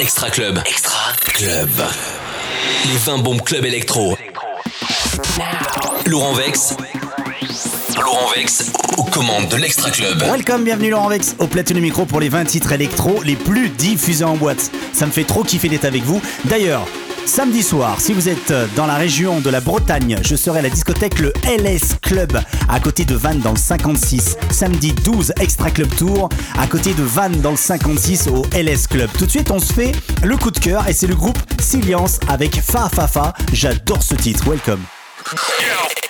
[0.00, 0.60] Extra Club.
[0.64, 1.68] Extra Club.
[2.86, 4.16] Les 20 bombes club électro.
[6.06, 6.74] Laurent Vex.
[8.02, 10.22] Laurent Vex aux commandes de l'Extra Club.
[10.22, 13.68] Welcome, bienvenue Laurent Vex au platine du micro pour les 20 titres électro les plus
[13.68, 14.70] diffusés en boîte.
[14.94, 16.22] Ça me fait trop kiffer d'être avec vous.
[16.46, 16.86] D'ailleurs,
[17.26, 20.70] Samedi soir, si vous êtes dans la région de la Bretagne, je serai à la
[20.70, 22.38] discothèque le LS Club
[22.68, 24.36] à côté de Vannes dans le 56.
[24.50, 26.28] Samedi 12, Extra Club Tour
[26.58, 29.10] à côté de Vannes dans le 56 au LS Club.
[29.18, 29.92] Tout de suite, on se fait
[30.22, 33.32] le coup de cœur et c'est le groupe Silience avec Fa Fa Fa.
[33.52, 34.44] J'adore ce titre.
[34.48, 34.82] Welcome.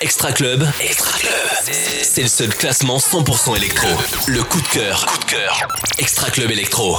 [0.00, 1.32] Extra Club, Extra Club.
[2.02, 3.88] C'est le seul classement 100% électro.
[4.26, 5.68] Le coup de cœur, coup de cœur.
[5.98, 6.98] Extra Club électro.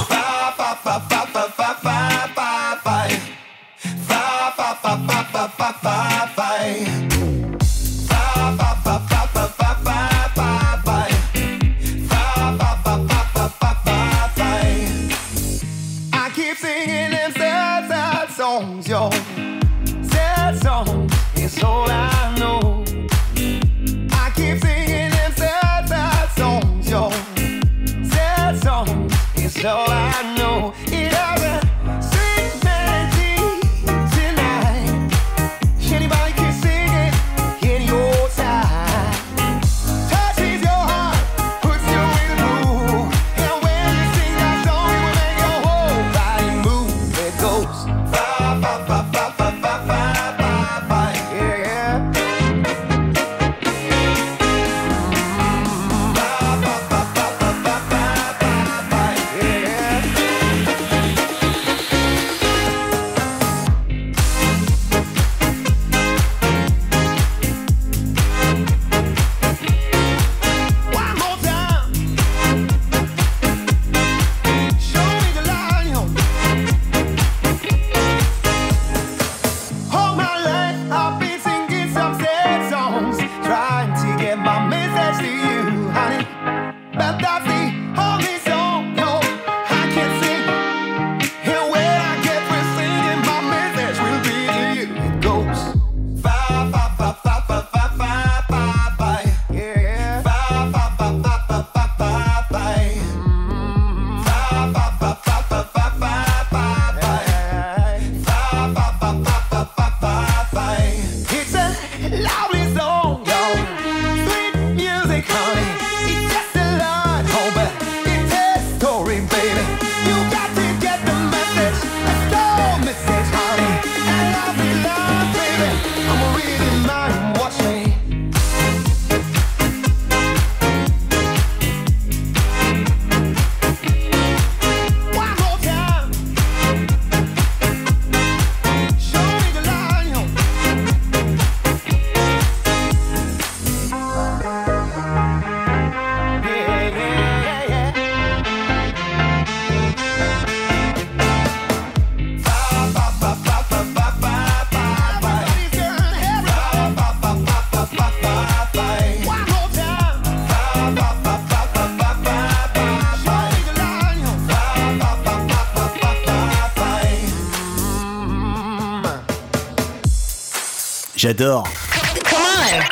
[171.26, 171.64] J'adore.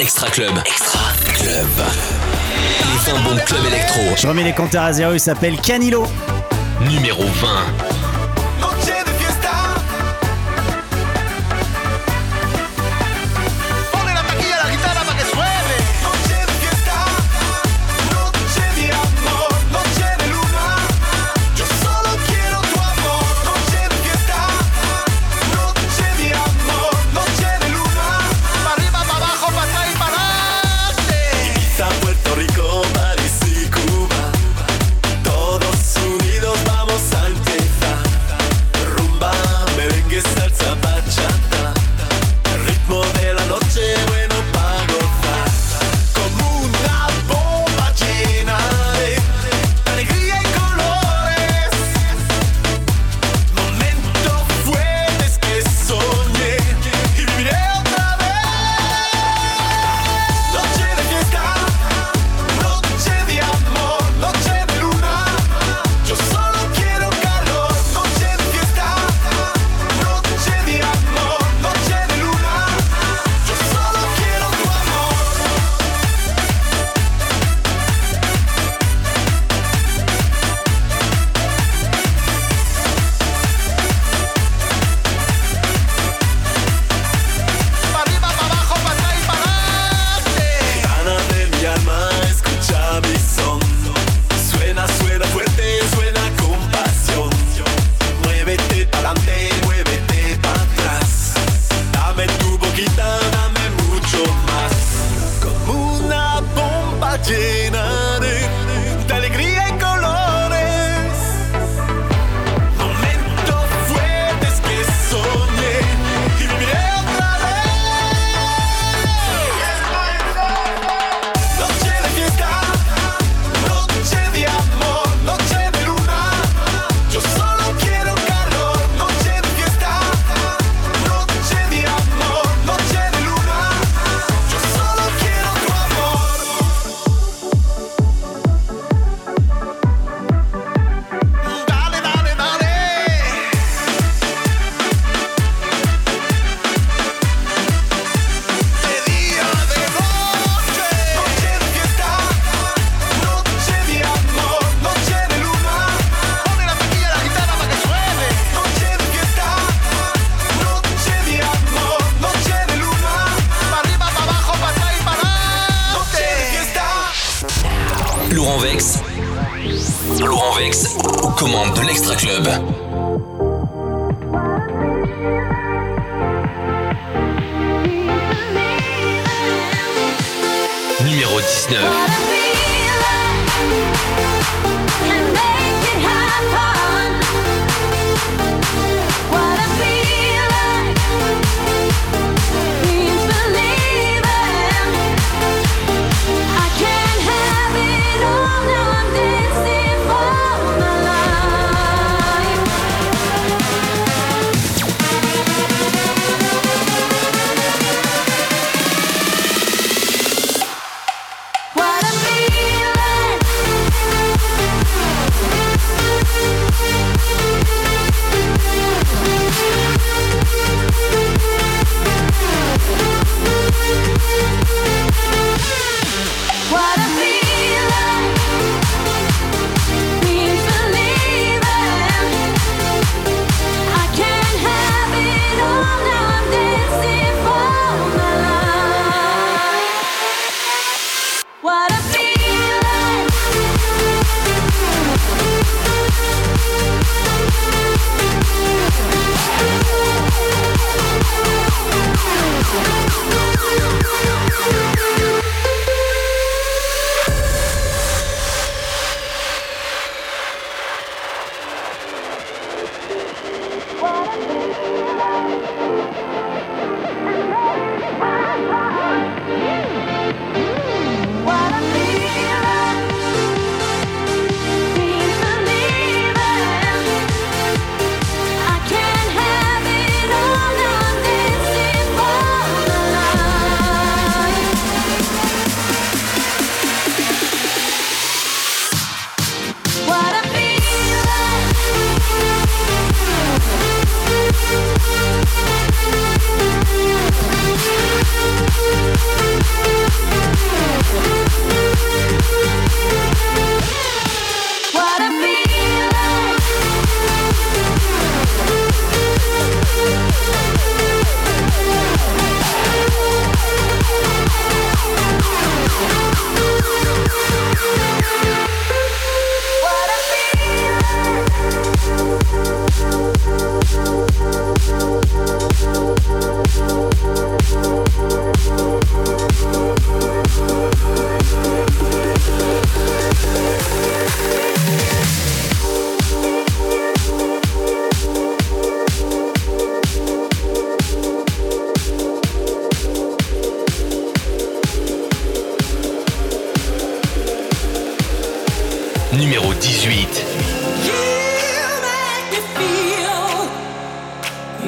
[0.00, 0.54] Extra Club.
[0.66, 1.66] Extra Club.
[2.80, 4.00] Les 20 bons club électro.
[4.16, 6.04] Je remets les compteurs à zéro, il s'appelle Canilo.
[6.80, 7.83] Numéro 20.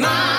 [0.07, 0.36] my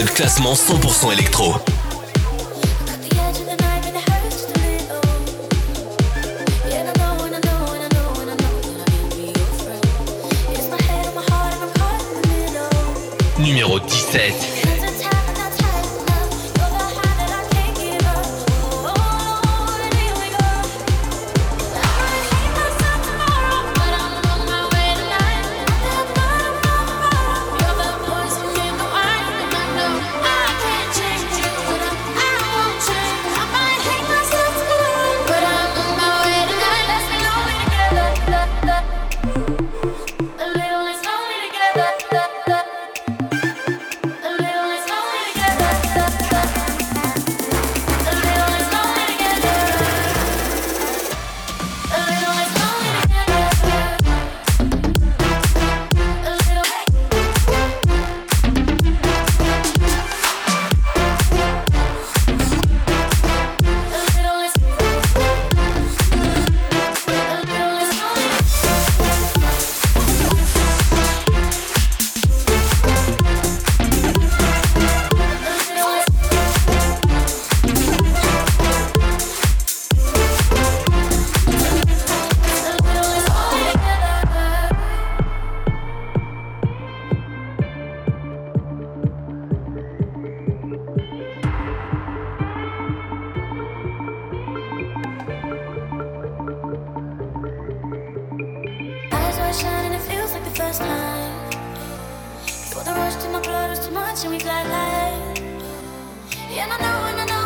[0.00, 1.54] seul classement 100% électro.
[13.38, 14.49] Numéro 17.
[104.10, 105.38] watching me flatline.
[106.58, 107.39] And I know, and I know.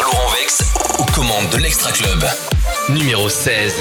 [0.00, 0.64] Laurent Vex
[0.98, 2.24] aux commandes de l'Extra Club,
[2.88, 3.74] numéro 16.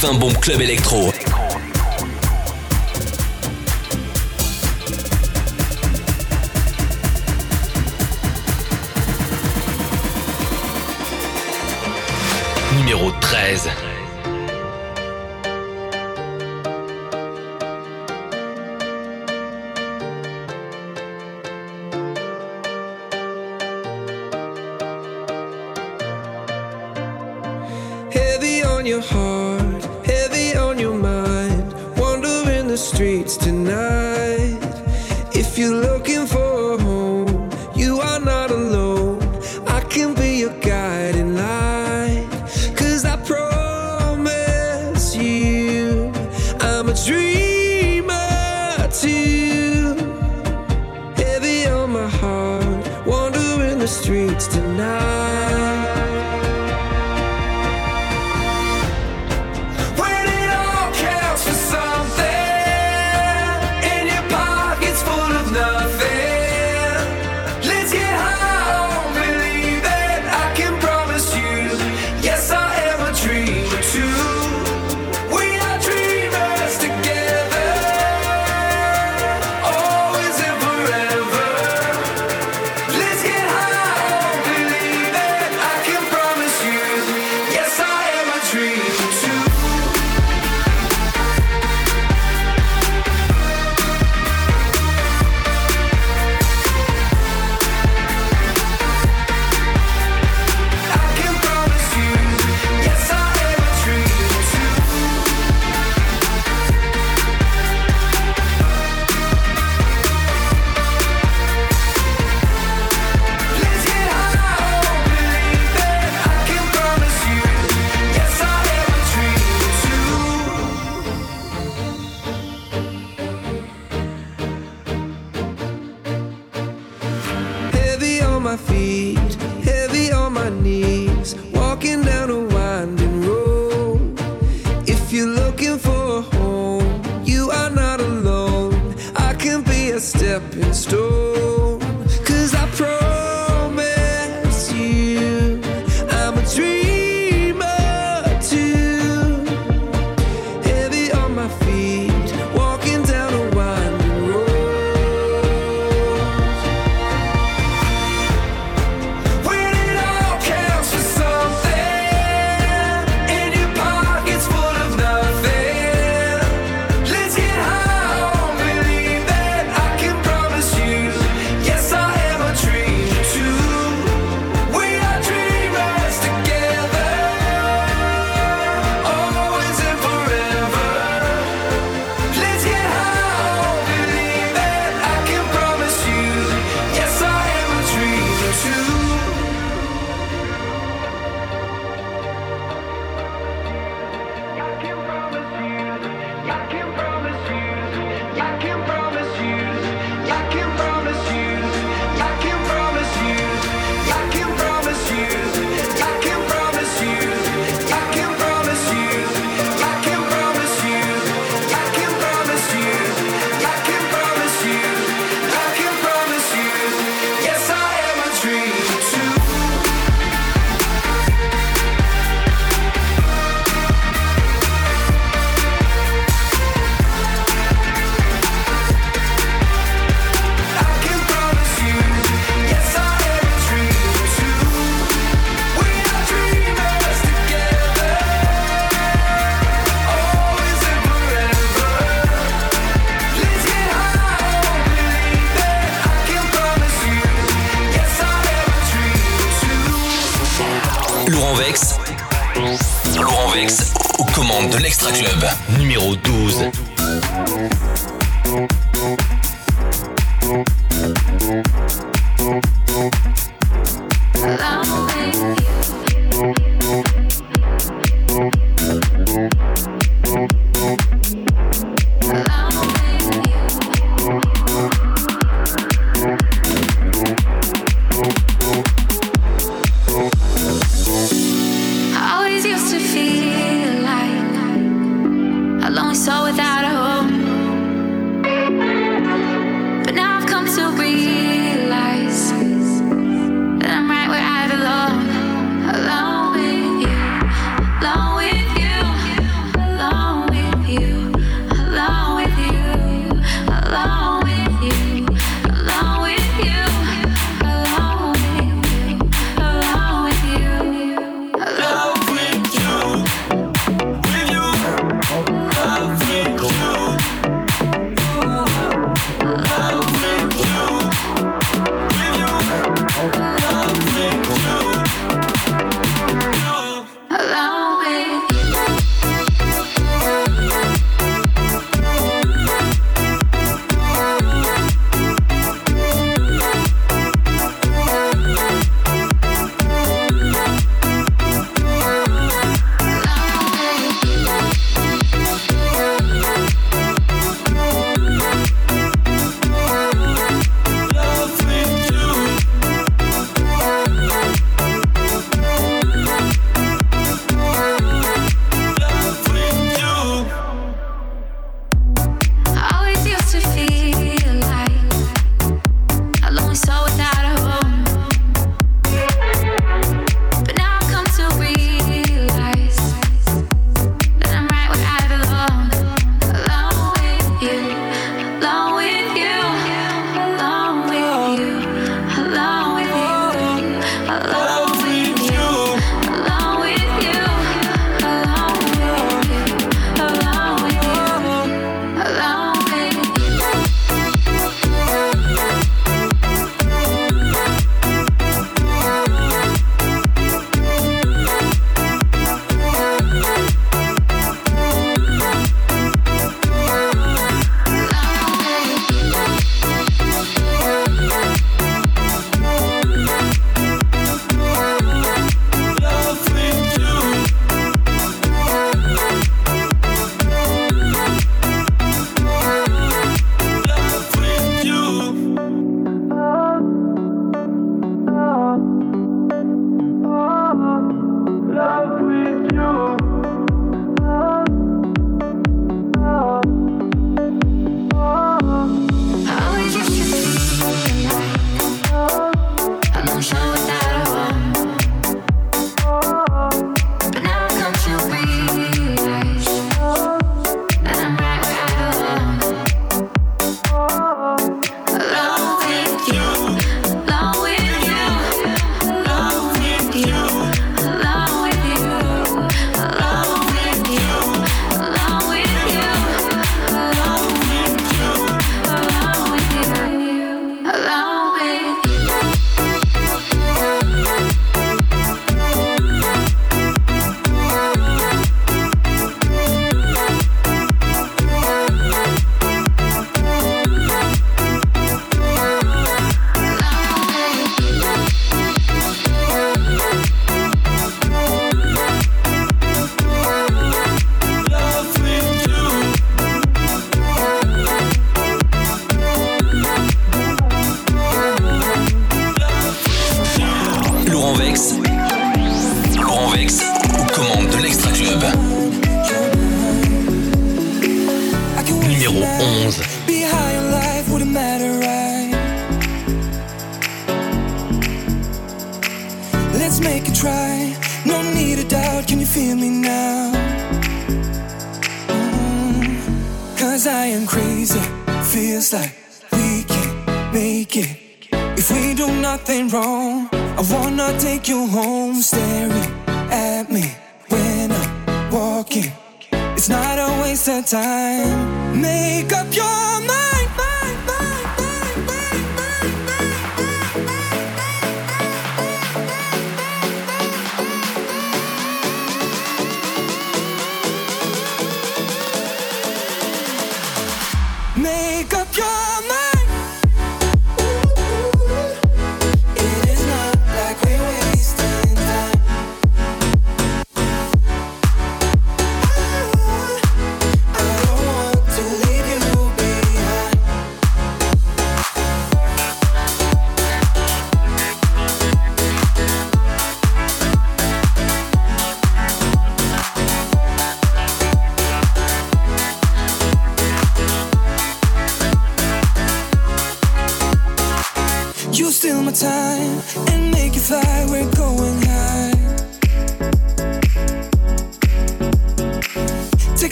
[0.00, 1.12] 20 bombes club électro.
[12.78, 13.89] Numéro 13.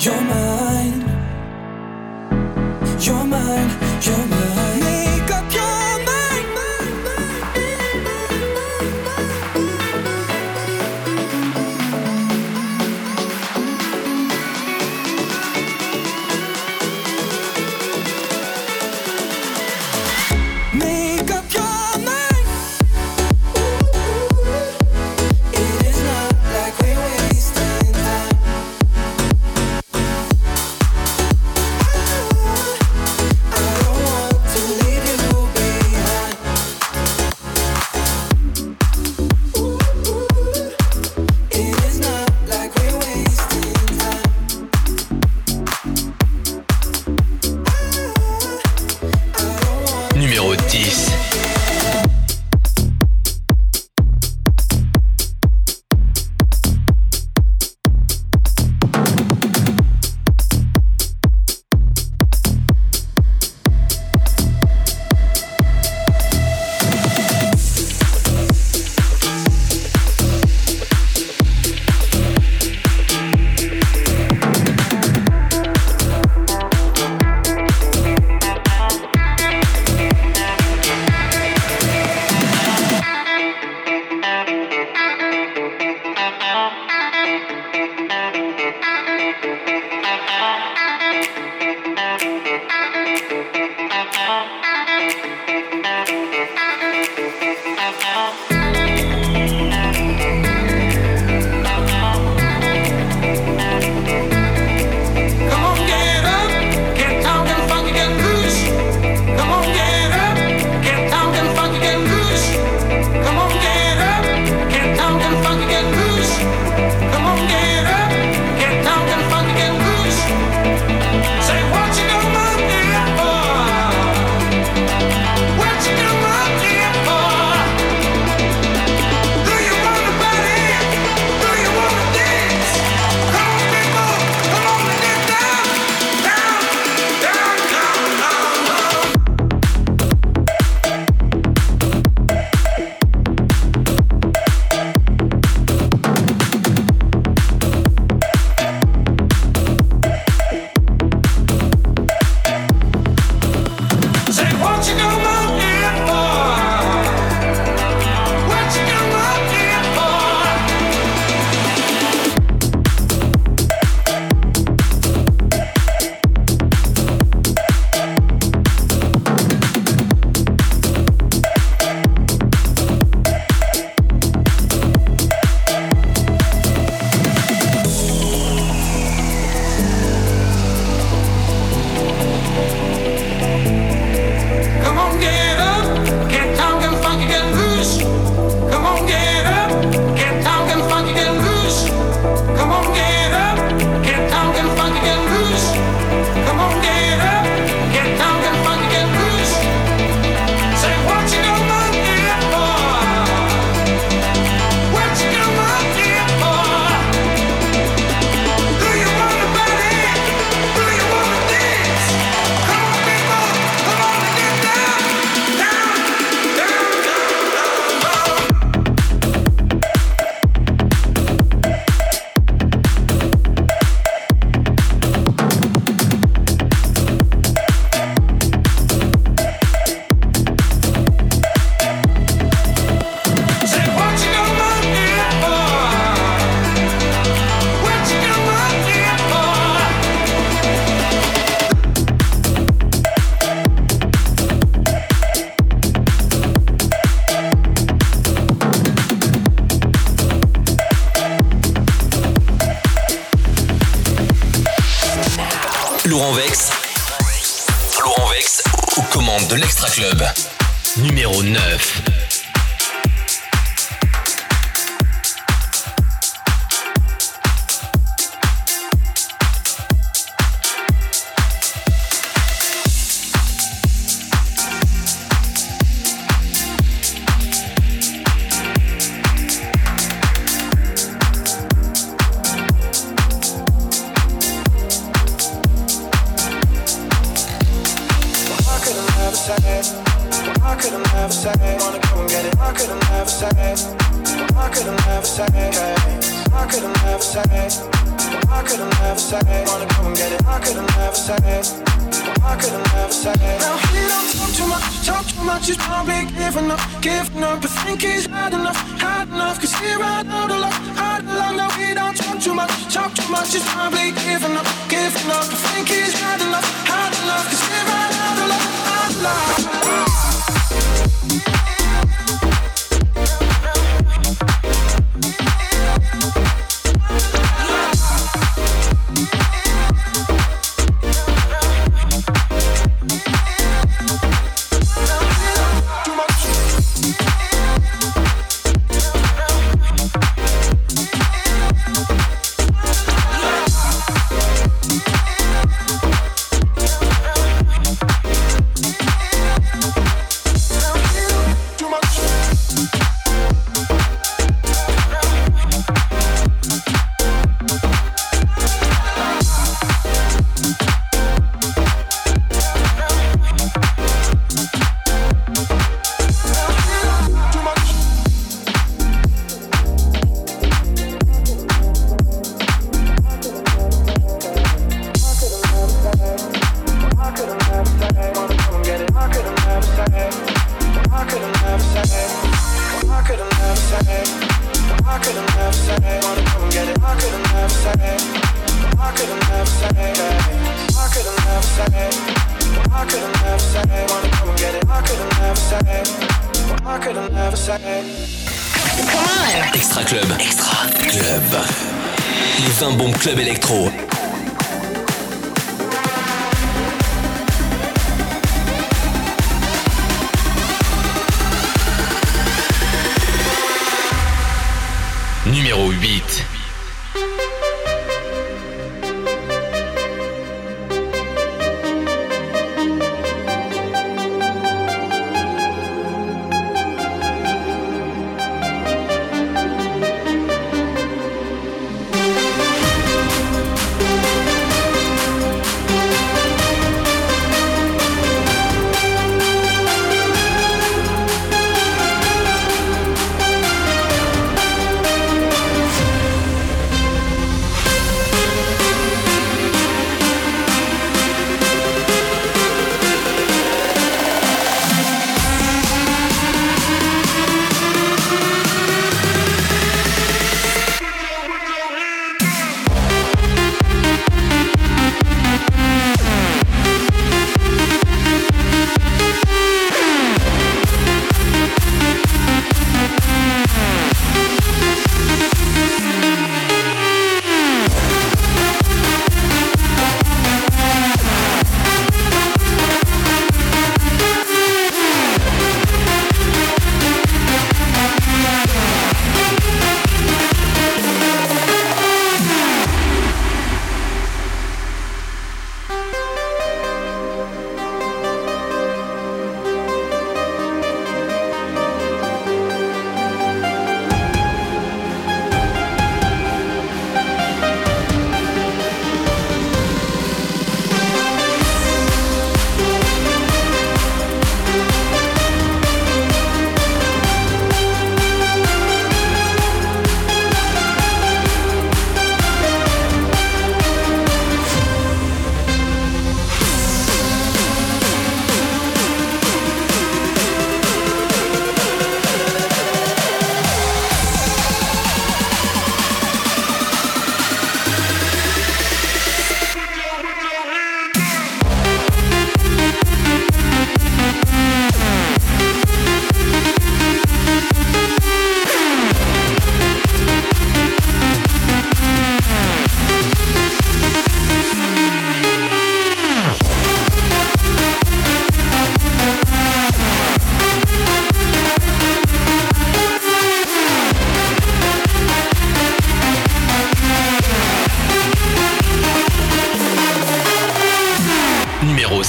[0.00, 0.27] You're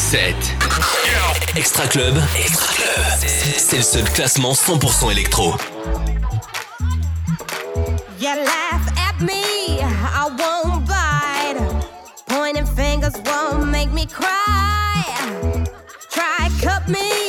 [0.10, 0.34] 7.
[1.56, 2.18] Extra Club.
[2.36, 3.30] Extra Club.
[3.58, 5.54] C'est le seul classement 100% électro.
[8.20, 11.60] You laugh at me, I won't bite.
[12.26, 15.04] Pointing fingers won't make me cry.
[16.10, 17.29] Try cut me.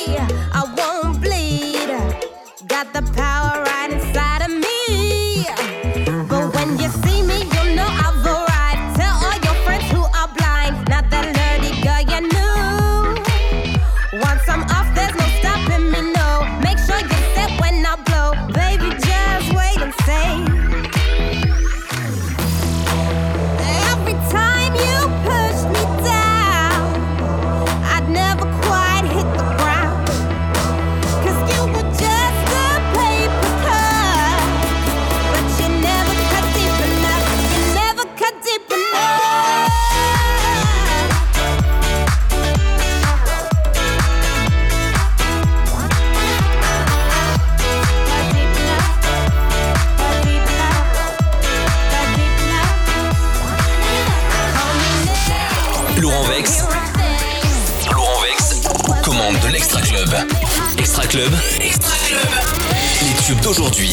[63.51, 63.93] Aujourd'hui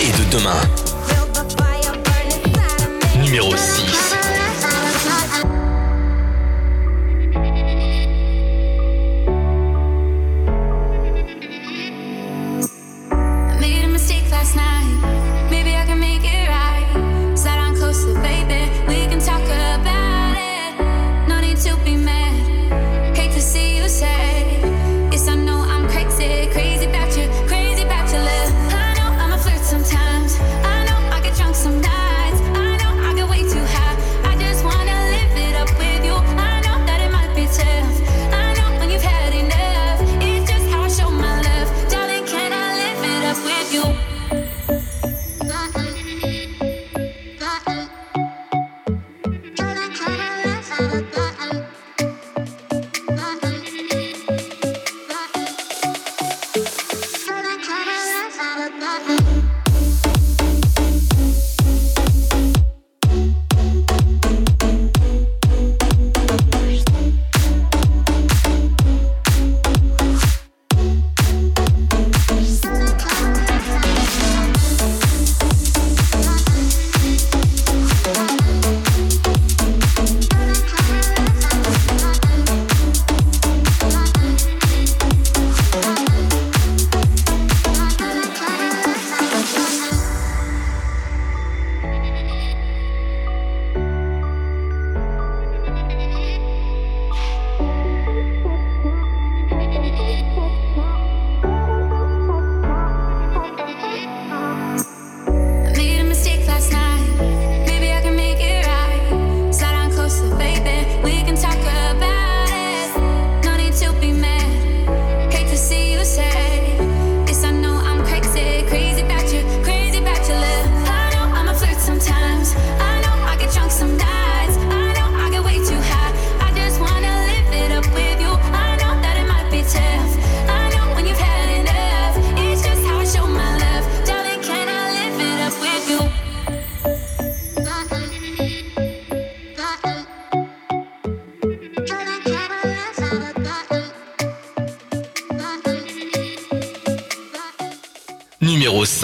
[0.00, 0.83] et de demain.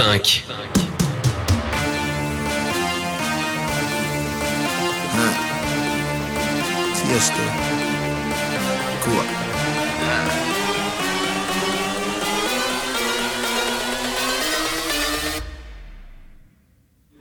[0.00, 0.44] cinq.
[5.12, 5.34] Ah.
[6.94, 7.44] Siesta.
[9.04, 9.26] Quoi?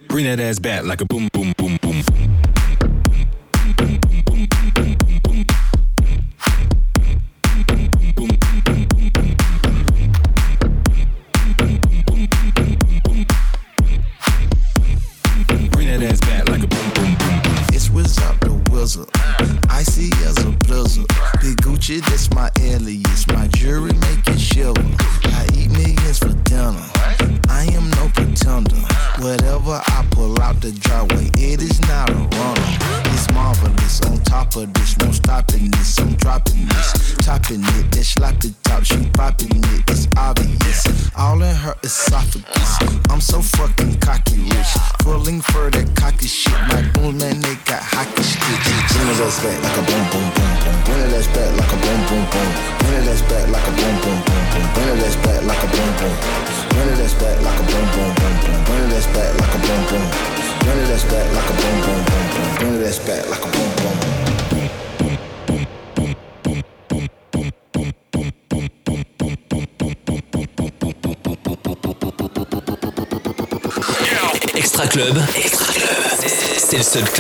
[0.08, 1.59] Bring that ass back like a boom boom.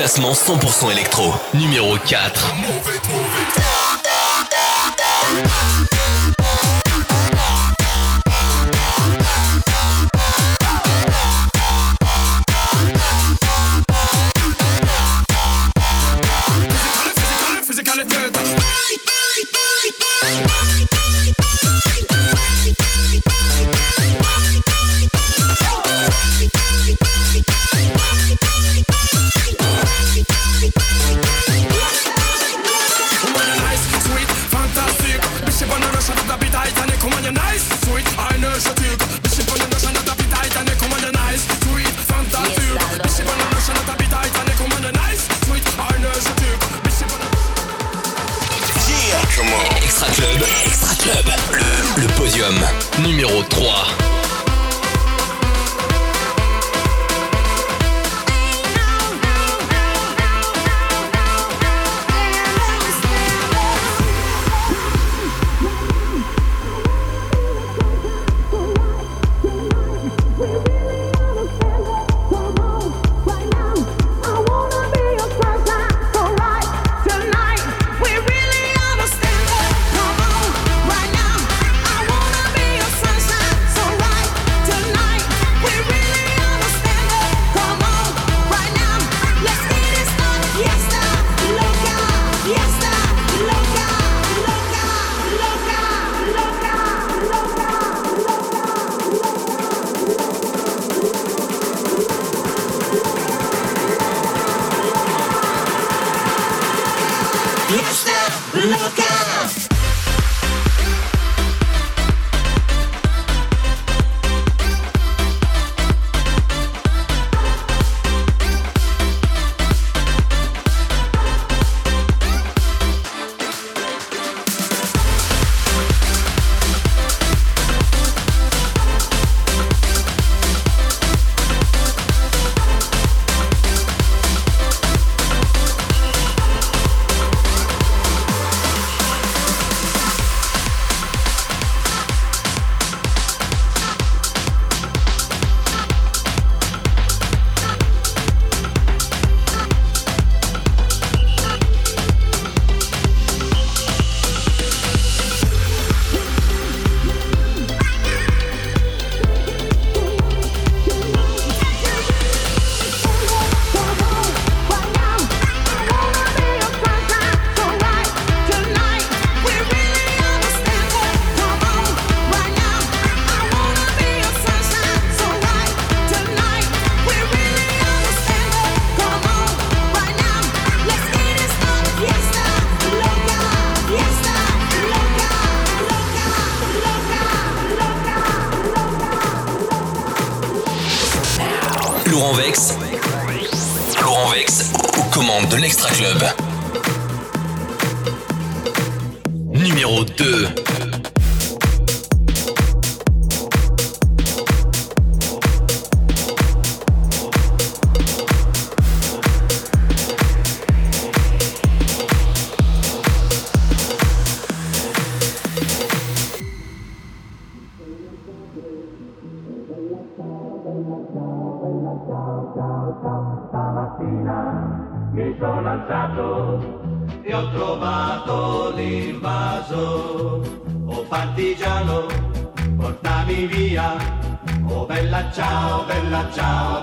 [0.09, 2.98] classement 100% électro, numéro 4.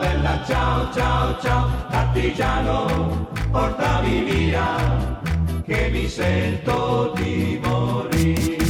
[0.06, 5.20] bella, ciao, ciao, ciao, artigiano, portami via,
[5.64, 8.65] che mi sento di morire.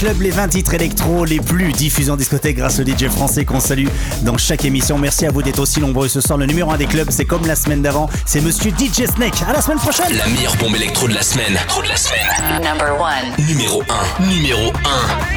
[0.00, 3.60] Club, les 20 titres électro les plus diffusés en discothèque grâce au DJ français qu'on
[3.60, 3.86] salue
[4.22, 4.96] dans chaque émission.
[4.96, 6.38] Merci à vous d'être aussi nombreux ce soir.
[6.38, 9.42] Le numéro 1 des clubs, c'est comme la semaine d'avant, c'est monsieur DJ Snake.
[9.46, 10.16] À la semaine prochaine.
[10.16, 11.54] La meilleure bombe électro de la semaine.
[11.68, 12.62] Trop de la semaine.
[12.62, 13.46] Number one.
[13.46, 13.82] Numéro
[14.18, 14.26] 1.
[14.26, 14.72] Numéro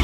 [0.00, 0.03] 1.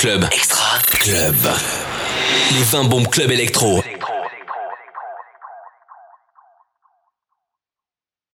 [0.00, 0.24] Club.
[0.32, 1.36] Extra Club.
[2.52, 3.82] Les 20 bombes club électro.